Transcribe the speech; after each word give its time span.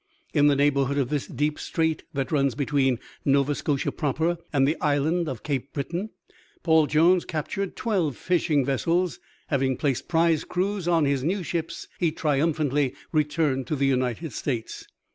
In 0.33 0.47
the 0.47 0.55
neighborhood 0.55 0.97
of 0.97 1.09
this 1.09 1.27
deep 1.27 1.59
strait 1.59 2.01
that 2.15 2.31
runs 2.31 2.55
between 2.55 2.97
Nova 3.23 3.53
Scotia 3.53 3.91
proper 3.91 4.39
and 4.51 4.67
the 4.67 4.75
Island 4.81 5.29
of 5.29 5.43
Cape 5.43 5.73
Breton, 5.73 6.09
Paul 6.63 6.87
Jones 6.87 7.23
captured 7.23 7.75
twelve 7.75 8.17
fishing 8.17 8.65
vessels. 8.65 9.19
Having 9.49 9.77
placed 9.77 10.07
prize 10.07 10.43
crews 10.43 10.87
on 10.87 11.05
his 11.05 11.23
new 11.23 11.43
ships 11.43 11.87
he 11.99 12.11
triumphantly 12.11 12.95
returned 13.11 13.67
to 13.67 13.75
the 13.75 13.85
United 13.85 14.33
States. 14.33 14.87